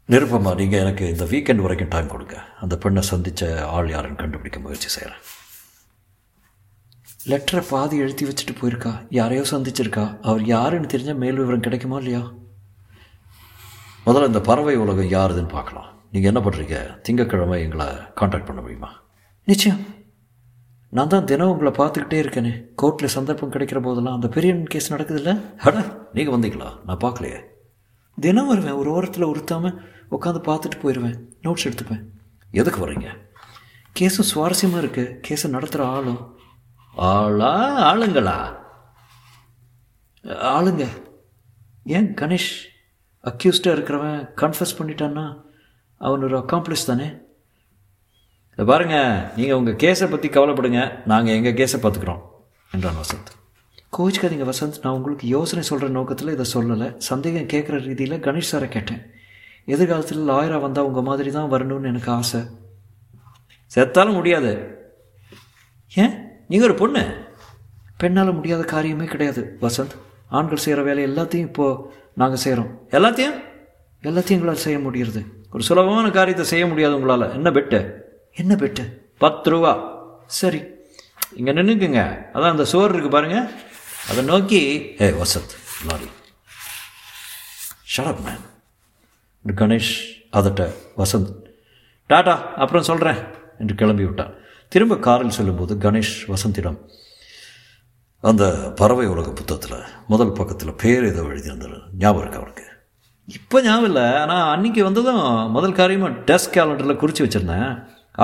நிருப்பமா 0.10 0.52
நீங்கள் 0.60 0.80
எனக்கு 0.80 1.06
இந்த 1.14 1.26
வீக்கெண்ட் 1.32 1.64
வரைக்கும் 1.66 1.92
டைம் 1.94 2.08
கொடுங்க. 2.08 2.38
அந்த 2.62 2.78
பெண்ணை 2.78 3.02
சந்தித்த 3.02 3.68
ஆள் 3.76 3.90
யாருன்னு 3.90 4.22
கண்டுபிடிக்க 4.22 4.60
முயற்சி 4.60 4.90
செய்கிறேன் 4.96 5.26
லெட்டரை 7.32 7.62
பாதி 7.70 7.96
எழுதி 7.98 8.26
வச்சுட்டு 8.26 8.54
போயிருக்கா? 8.60 8.92
யாரையோ 9.10 9.44
சந்திச்சிருக்கா? 9.52 10.06
அவர் 10.22 10.44
யாருன்னு 10.46 10.92
தெரிஞ்சால் 10.94 11.22
மேல் 11.24 11.40
விவரம் 11.42 11.66
கிடைக்குமா 11.68 11.98
இல்லையா? 11.98 12.22
முதல்ல 14.06 14.32
இந்த 14.32 14.42
பறவை 14.42 14.76
உலகம் 14.76 15.14
யாருதுன்னு 15.18 15.56
பார்க்கலாம். 15.58 15.90
நீங்கள் 16.12 16.32
என்ன 16.34 16.42
பண்ணுறீங்க 16.46 16.78
திங்கக்கிழமை 17.08 17.58
எங்களை 17.66 17.88
காண்டாக்ட் 18.20 18.50
பண்ண 18.50 18.62
முடியுமா? 18.62 18.92
நிச்சயம். 19.44 19.82
நான் 20.90 21.08
தான் 21.08 21.26
தினம் 21.26 21.52
உங்களை 21.52 21.72
பார்த்துக்கிட்டே 21.72 22.20
இருக்கேனே. 22.24 22.52
கோர்ட்டில் 22.82 23.16
சந்தர்ப்பம் 23.16 23.52
கிடைக்கிற 23.52 23.82
போதெல்லாம் 23.82 24.14
அந்த 24.14 24.28
பெரிய 24.28 24.52
கேஸ் 24.74 24.94
நடக்குதுல்ல? 24.94 25.34
அட 25.58 25.84
நீங்கள் 26.14 26.36
வந்தீங்களா? 26.36 26.70
நான் 26.86 27.02
பார்க்கலையே. 27.04 27.40
தினம் 28.18 28.48
வருவேன். 28.48 28.80
ஒரு 28.82 28.92
ஓரத்தில் 28.92 29.30
உறுத்தாமல் 29.32 29.76
உட்காந்து 30.12 30.42
பார்த்துட்டு 30.50 30.80
போயிடுவேன் 30.84 31.18
நோட்ஸ் 31.44 31.68
எடுத்துப்பேன். 31.68 32.04
எதுக்கு 32.52 32.80
வர்றீங்க 32.80 33.10
கேஸும் 34.00 34.30
சுவாரஸ்யமாக 34.32 34.82
இருக்குது 34.84 35.16
கேஸை 35.28 35.50
நடத்துகிற 35.50 35.90
ஆளும் 35.90 36.22
ஆளா 36.96 37.54
ஆளுங்களா? 37.92 38.38
ஆளுங்க. 40.56 40.86
ஏன் 41.84 42.14
கணேஷ்? 42.14 42.52
அக்யூஸ்டாக 43.24 43.76
இருக்கிறவன் 43.78 44.20
கன்ஃபஸ் 44.42 44.78
பண்ணிட்டான்னா 44.80 45.26
அவன் 45.98 46.24
ஒரு 46.24 46.38
அக்காம்ப்ளிஸ் 46.38 46.90
தானே? 46.90 47.08
பாருங்கள் 48.66 49.32
நீங்கள் 49.36 49.56
உங்கள் 49.56 49.74
கேஸை 49.74 50.10
பற்றி 50.10 50.30
கவலைப்படுங்க 50.30 51.00
நாங்கள் 51.06 51.34
எங்கள் 51.34 51.54
கேஸை 51.54 51.84
பார்த்துக்குறோம் 51.84 52.22
என்றான் 52.72 52.94
வசந்த். 52.94 53.38
கோவிச்சுக்காதீங்க 53.98 54.50
வசந்த் 54.50 54.74
நான் 54.82 54.94
உங்களுக்கு 54.94 55.28
யோசனை 55.28 55.64
சொல்கிற 55.64 55.92
நோக்கத்தில் 55.92 56.28
இதை 56.28 56.46
சொல்லலை. 56.54 56.98
சந்தேகம் 56.98 57.60
கேட்குற 57.60 57.86
ரீதியில் 57.86 58.22
கணேஷ் 58.22 58.52
சாரை 58.52 58.68
கேட்டேன். 58.68 59.02
எதிர்காலத்தில் 59.66 60.28
லாயராக 60.28 60.62
வந்தால் 60.62 60.86
உங்கள் 60.86 61.04
மாதிரி 61.04 61.32
தான் 61.32 61.52
வரணும்னு 61.52 61.84
எனக்கு 61.84 62.12
ஆசை. 62.12 62.42
செத்தாலும் 63.76 64.14
முடியாது. 64.14 64.78
ஏன்? 65.96 66.14
நீங்கள் 66.48 66.70
ஒரு 66.70 66.78
பொண்ணு. 66.78 67.14
பெண்ணால் 67.98 68.34
முடியாத 68.34 68.82
காரியமே 68.82 69.04
கிடையாது 69.04 69.58
வசந்த். 69.62 69.96
ஆண்கள் 70.28 70.58
செய்கிற 70.58 70.86
வேலை 70.86 71.04
எல்லாத்தையும் 71.04 71.48
இப்போது 71.50 71.80
நாங்கள் 72.14 72.38
செய்கிறோம் 72.38 72.80
எல்லாத்தையும்? 72.92 73.44
எல்லாத்தையும் 74.04 74.30
எங்களால் 74.30 74.56
செய்ய 74.56 74.80
முடியறது 74.80 75.26
ஒரு 75.54 75.64
சுலபமான 75.64 76.10
காரியத்தை 76.10 76.46
செய்ய 76.46 76.68
முடியாது 76.68 76.96
உங்களால். 76.96 77.34
என்ன 77.34 77.52
பெட்டு? 77.52 78.08
என்ன 78.42 78.54
பெட்டு? 78.62 78.84
பத்து 79.24 79.50
ரூபா 79.54 79.72
சரி. 80.40 80.62
இங்கே 81.40 81.52
நின்றுக்குங்க 81.58 82.02
அதான் 82.34 82.54
அந்த 82.56 82.66
சுவர் 82.72 82.94
இருக்குது 82.94 83.16
பாருங்கள் 83.16 83.48
அதை 84.12 84.22
நோக்கி 84.30 84.62
ஏ 85.06 85.08
வசந்த் 85.22 85.54
லாரி 85.88 86.10
ஷரப் 87.94 88.22
மேன் 88.28 88.46
கணேஷ் 89.62 89.94
அதட்ட 90.40 90.64
வசந்த் 91.02 91.30
டாடா 92.12 92.36
அப்புறம் 92.64 92.88
சொல்கிறேன் 92.90 93.20
என்று 93.62 93.76
கிளம்பி 93.82 94.06
விட்டான். 94.08 94.34
திரும்ப 94.74 94.98
காரில் 95.08 95.36
செல்லும்போது 95.38 95.76
கணேஷ் 95.86 96.16
வசந்திடம் 96.34 96.80
அந்த 98.30 98.44
பறவை 98.80 99.06
உலக 99.14 99.30
புத்தகத்தில் 99.32 99.86
முதல் 100.08 100.36
பக்கத்தில் 100.40 100.80
பேர் 100.82 101.06
ஏதோ 101.12 101.22
எழுதியிருந்தார் 101.34 101.78
ஞாபகம் 102.02 102.24
இருக்கு 102.24 102.42
அவனுக்கு 102.42 102.66
இப்போ 103.38 103.58
ஞாபகம் 103.62 103.90
இல்லை. 103.90 104.06
ஆனால் 104.24 104.48
அன்றைக்கி 104.54 104.82
வந்ததும் 104.88 105.24
முதல் 105.56 105.80
காரியமாக 105.80 106.20
டெஸ்க் 106.30 106.56
கேலண்டரில் 106.56 107.02
குறித்து 107.02 107.26
வச்சுருந்தேன். 107.26 107.72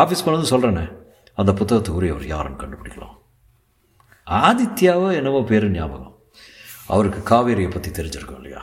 ஆஃபீஸ் 0.02 0.26
போனது 0.26 0.52
சொல்கிறேனே 0.54 0.86
அந்த 1.34 1.52
புத்தகத்துக்கு 1.52 2.00
உரியவர் 2.00 2.28
யாருன்னு 2.28 2.62
கண்டுபிடிக்கலாம். 2.62 3.16
ஆதித்யாவோ 4.28 5.08
என்னவோ 5.14 5.42
பேர் 5.44 5.72
ஞாபகம். 5.72 6.14
அவருக்கு 6.88 7.20
காவேரியை 7.30 7.70
பற்றி 7.72 7.92
தெரிஞ்சிருக்கும் 7.92 8.36
இல்லையா? 8.36 8.62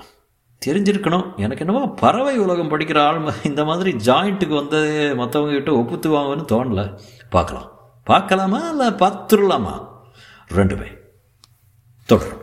தெரிஞ்சிருக்கணும். 0.66 1.36
எனக்கு 1.36 1.64
என்னவோ 1.66 1.86
பறவை 1.86 2.34
உலகம் 2.38 2.70
படிக்கிற 2.70 2.98
ஆள் 3.06 3.20
இந்த 3.44 3.64
மாதிரி 3.64 3.92
ஜாயிண்ட்டுக்கு 4.06 4.54
வந்து 4.54 4.80
மற்றவங்க 5.18 5.52
கிட்ட 5.52 5.70
ஒப்புத்துவாங்கன்னு 5.80 6.46
தோணலை. 6.52 6.86
பார்க்கலாம். 7.30 7.68
பார்க்கலாமா 8.04 8.60
இல்லை 8.68 8.88
பார்த்துடலாமா? 9.02 9.74
ரெண்டுமே 10.58 10.90
தொடரும். 12.06 12.41